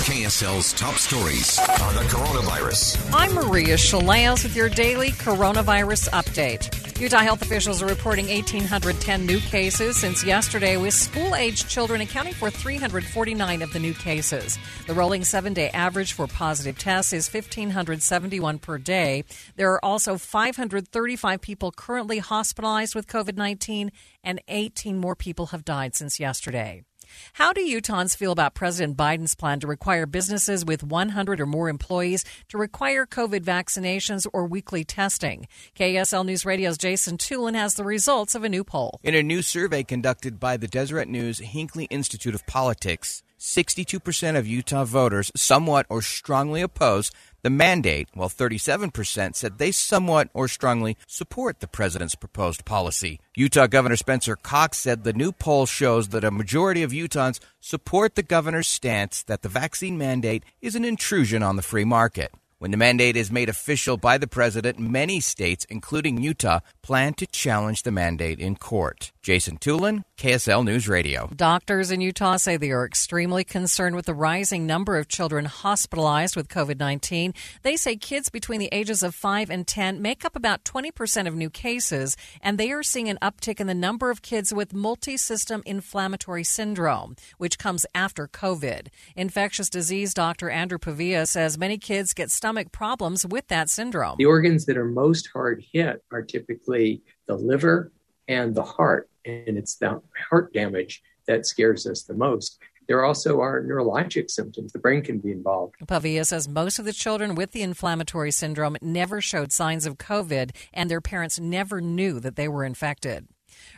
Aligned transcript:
KSL's 0.00 0.72
top 0.72 0.94
stories 0.94 1.58
on 1.58 1.94
the 1.94 2.00
coronavirus. 2.08 3.10
I'm 3.12 3.34
Maria 3.34 3.76
Shilaos 3.76 4.42
with 4.42 4.56
your 4.56 4.70
daily 4.70 5.10
coronavirus 5.10 6.08
update. 6.08 6.98
Utah 6.98 7.18
health 7.18 7.42
officials 7.42 7.82
are 7.82 7.86
reporting 7.86 8.26
1,810 8.28 9.26
new 9.26 9.38
cases 9.38 9.98
since 9.98 10.24
yesterday, 10.24 10.78
with 10.78 10.94
school 10.94 11.34
aged 11.34 11.68
children 11.68 12.00
accounting 12.00 12.32
for 12.32 12.50
349 12.50 13.62
of 13.62 13.72
the 13.72 13.78
new 13.78 13.92
cases. 13.92 14.58
The 14.86 14.94
rolling 14.94 15.22
seven 15.22 15.52
day 15.52 15.68
average 15.70 16.14
for 16.14 16.26
positive 16.26 16.78
tests 16.78 17.12
is 17.12 17.32
1,571 17.32 18.58
per 18.58 18.78
day. 18.78 19.24
There 19.56 19.72
are 19.72 19.84
also 19.84 20.16
535 20.16 21.40
people 21.42 21.72
currently 21.72 22.18
hospitalized 22.18 22.94
with 22.94 23.06
COVID 23.06 23.36
19, 23.36 23.92
and 24.24 24.40
18 24.48 24.98
more 24.98 25.14
people 25.14 25.46
have 25.46 25.64
died 25.64 25.94
since 25.94 26.18
yesterday. 26.18 26.84
How 27.34 27.52
do 27.52 27.60
Utahns 27.60 28.16
feel 28.16 28.32
about 28.32 28.54
President 28.54 28.96
Biden's 28.96 29.34
plan 29.34 29.60
to 29.60 29.66
require 29.66 30.06
businesses 30.06 30.64
with 30.64 30.82
100 30.82 31.40
or 31.40 31.46
more 31.46 31.68
employees 31.68 32.24
to 32.48 32.58
require 32.58 33.06
COVID 33.06 33.40
vaccinations 33.40 34.26
or 34.32 34.46
weekly 34.46 34.84
testing? 34.84 35.46
KSL 35.76 36.26
News 36.26 36.44
Radio's 36.44 36.78
Jason 36.78 37.16
Tulin 37.16 37.54
has 37.54 37.74
the 37.74 37.84
results 37.84 38.34
of 38.34 38.44
a 38.44 38.48
new 38.48 38.64
poll. 38.64 39.00
In 39.02 39.14
a 39.14 39.22
new 39.22 39.42
survey 39.42 39.82
conducted 39.82 40.38
by 40.38 40.56
the 40.56 40.68
Deseret 40.68 41.08
News 41.08 41.38
Hinckley 41.38 41.84
Institute 41.84 42.34
of 42.34 42.46
Politics, 42.46 43.22
62% 43.40 44.36
of 44.36 44.46
Utah 44.46 44.84
voters 44.84 45.32
somewhat 45.34 45.86
or 45.88 46.02
strongly 46.02 46.60
oppose 46.60 47.10
the 47.42 47.48
mandate, 47.48 48.10
while 48.12 48.28
37% 48.28 49.34
said 49.34 49.56
they 49.56 49.72
somewhat 49.72 50.28
or 50.34 50.46
strongly 50.46 50.98
support 51.06 51.60
the 51.60 51.66
president's 51.66 52.14
proposed 52.14 52.66
policy. 52.66 53.18
Utah 53.34 53.66
Governor 53.66 53.96
Spencer 53.96 54.36
Cox 54.36 54.76
said 54.76 55.04
the 55.04 55.14
new 55.14 55.32
poll 55.32 55.64
shows 55.64 56.08
that 56.08 56.22
a 56.22 56.30
majority 56.30 56.82
of 56.82 56.92
Utahns 56.92 57.40
support 57.60 58.14
the 58.14 58.22
governor's 58.22 58.68
stance 58.68 59.22
that 59.22 59.40
the 59.40 59.48
vaccine 59.48 59.96
mandate 59.96 60.44
is 60.60 60.74
an 60.74 60.84
intrusion 60.84 61.42
on 61.42 61.56
the 61.56 61.62
free 61.62 61.84
market. 61.84 62.30
When 62.60 62.72
the 62.72 62.76
mandate 62.76 63.16
is 63.16 63.32
made 63.32 63.48
official 63.48 63.96
by 63.96 64.18
the 64.18 64.26
president, 64.26 64.78
many 64.78 65.20
states, 65.20 65.64
including 65.70 66.20
Utah, 66.20 66.60
plan 66.82 67.14
to 67.14 67.26
challenge 67.26 67.84
the 67.84 67.90
mandate 67.90 68.38
in 68.38 68.54
court. 68.54 69.12
Jason 69.22 69.56
Tulin, 69.56 70.02
KSL 70.18 70.64
News 70.64 70.86
Radio. 70.86 71.30
Doctors 71.34 71.90
in 71.90 72.02
Utah 72.02 72.36
say 72.36 72.58
they 72.58 72.70
are 72.70 72.84
extremely 72.84 73.44
concerned 73.44 73.96
with 73.96 74.04
the 74.04 74.14
rising 74.14 74.66
number 74.66 74.98
of 74.98 75.08
children 75.08 75.46
hospitalized 75.46 76.36
with 76.36 76.48
COVID 76.48 76.78
19. 76.78 77.32
They 77.62 77.76
say 77.76 77.96
kids 77.96 78.28
between 78.28 78.60
the 78.60 78.68
ages 78.72 79.02
of 79.02 79.14
5 79.14 79.48
and 79.48 79.66
10 79.66 80.02
make 80.02 80.26
up 80.26 80.36
about 80.36 80.64
20% 80.64 81.26
of 81.26 81.34
new 81.34 81.48
cases, 81.48 82.14
and 82.42 82.58
they 82.58 82.72
are 82.72 82.82
seeing 82.82 83.08
an 83.08 83.18
uptick 83.22 83.60
in 83.60 83.68
the 83.68 83.74
number 83.74 84.10
of 84.10 84.20
kids 84.20 84.52
with 84.52 84.74
multi 84.74 85.16
system 85.16 85.62
inflammatory 85.64 86.44
syndrome, 86.44 87.16
which 87.38 87.58
comes 87.58 87.86
after 87.94 88.28
COVID. 88.28 88.88
Infectious 89.16 89.70
disease 89.70 90.12
doctor 90.12 90.50
Andrew 90.50 90.78
Pavia 90.78 91.24
says 91.24 91.56
many 91.56 91.78
kids 91.78 92.12
get 92.12 92.30
stomach 92.50 92.72
problems 92.72 93.24
with 93.24 93.46
that 93.46 93.70
syndrome. 93.70 94.16
The 94.18 94.26
organs 94.26 94.66
that 94.66 94.76
are 94.76 94.84
most 94.84 95.28
hard 95.32 95.62
hit 95.72 96.02
are 96.10 96.22
typically 96.22 97.00
the 97.28 97.36
liver 97.36 97.92
and 98.26 98.56
the 98.56 98.64
heart 98.64 99.08
and 99.24 99.56
it's 99.56 99.76
the 99.76 100.00
heart 100.28 100.52
damage 100.52 101.00
that 101.28 101.46
scares 101.46 101.86
us 101.86 102.02
the 102.02 102.14
most. 102.14 102.58
There 102.88 103.04
also 103.04 103.40
are 103.40 103.62
neurologic 103.62 104.30
symptoms. 104.30 104.72
The 104.72 104.80
brain 104.80 105.02
can 105.02 105.18
be 105.18 105.30
involved. 105.30 105.76
Pavia 105.86 106.24
says 106.24 106.48
most 106.48 106.80
of 106.80 106.84
the 106.84 106.92
children 106.92 107.36
with 107.36 107.52
the 107.52 107.62
inflammatory 107.62 108.32
syndrome 108.32 108.76
never 108.82 109.20
showed 109.20 109.52
signs 109.52 109.86
of 109.86 109.96
COVID, 109.96 110.50
and 110.72 110.90
their 110.90 111.00
parents 111.00 111.38
never 111.38 111.80
knew 111.80 112.18
that 112.18 112.34
they 112.34 112.48
were 112.48 112.64
infected. 112.64 113.28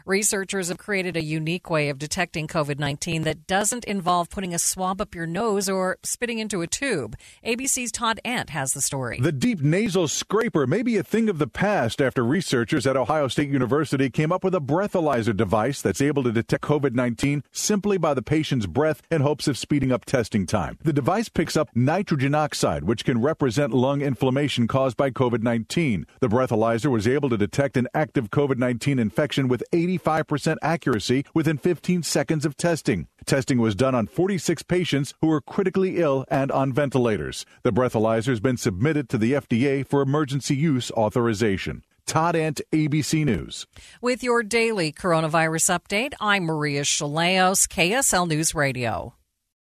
Researchers 0.04 0.68
have 0.68 0.78
created 0.78 1.16
a 1.16 1.22
unique 1.22 1.70
way 1.70 1.88
of 1.88 1.98
detecting 1.98 2.48
COVID 2.48 2.78
19 2.78 3.22
that 3.22 3.46
doesn't 3.46 3.84
involve 3.84 4.30
putting 4.30 4.52
a 4.52 4.58
swab 4.58 5.00
up 5.00 5.14
your 5.14 5.26
nose 5.26 5.68
or 5.68 5.98
spitting 6.02 6.40
into 6.40 6.60
a 6.62 6.66
tube. 6.66 7.16
ABC's 7.46 7.92
Todd 7.92 8.18
Ant 8.24 8.50
has 8.50 8.72
the 8.72 8.80
story. 8.80 9.20
The 9.20 9.30
deep 9.30 9.60
nasal 9.60 10.08
scraper 10.08 10.66
may 10.66 10.82
be 10.82 10.96
a 10.96 11.04
thing 11.04 11.28
of 11.28 11.38
the 11.38 11.46
past 11.46 12.02
after 12.02 12.24
researchers 12.24 12.86
at 12.86 12.96
Ohio 12.96 13.28
State 13.28 13.50
University 13.50 14.10
came 14.10 14.32
up 14.32 14.42
with 14.42 14.54
a 14.56 14.60
breathalyzer 14.60 15.36
device 15.36 15.80
that's 15.80 16.00
able 16.00 16.24
to 16.24 16.32
detect 16.32 16.64
COVID 16.64 16.94
19 16.94 17.44
simply 17.52 17.96
by 17.96 18.12
the 18.14 18.22
patient's 18.22 18.66
breath 18.66 19.02
in 19.10 19.20
hopes 19.20 19.46
of 19.46 19.56
speeding 19.56 19.92
up 19.92 20.04
testing 20.04 20.46
time. 20.46 20.78
The 20.82 20.92
device 20.92 21.28
picks 21.28 21.56
up 21.56 21.68
nitrogen 21.76 22.34
oxide, 22.34 22.84
which 22.84 23.04
can 23.04 23.20
represent 23.20 23.72
lung 23.72 24.00
inflammation 24.00 24.66
caused 24.66 24.96
by 24.96 25.10
COVID 25.10 25.42
19. 25.42 26.06
The 26.20 26.28
breathalyzer 26.28 26.90
was 26.90 27.06
able 27.06 27.28
to 27.28 27.36
detect 27.36 27.76
an 27.76 27.86
active 27.94 28.30
COVID 28.30 28.58
19 28.58 28.98
infection 28.98 29.46
with 29.46 29.62
85% 29.98 30.56
accuracy 30.62 31.24
within 31.34 31.58
15 31.58 32.02
seconds 32.02 32.44
of 32.44 32.56
testing. 32.56 33.08
Testing 33.26 33.58
was 33.58 33.74
done 33.74 33.94
on 33.94 34.06
46 34.06 34.62
patients 34.64 35.14
who 35.20 35.28
were 35.28 35.40
critically 35.40 35.98
ill 35.98 36.24
and 36.28 36.50
on 36.50 36.72
ventilators. 36.72 37.46
The 37.62 37.72
breathalyzer 37.72 38.28
has 38.28 38.40
been 38.40 38.56
submitted 38.56 39.08
to 39.10 39.18
the 39.18 39.32
FDA 39.32 39.86
for 39.86 40.02
emergency 40.02 40.56
use 40.56 40.90
authorization. 40.92 41.84
Todd 42.06 42.36
Ant, 42.36 42.60
ABC 42.72 43.24
News. 43.24 43.66
With 44.00 44.22
your 44.22 44.42
daily 44.42 44.92
coronavirus 44.92 45.78
update, 45.78 46.12
I'm 46.20 46.44
Maria 46.44 46.82
Shilaos, 46.82 47.68
KSL 47.68 48.28
News 48.28 48.54
Radio. 48.54 49.14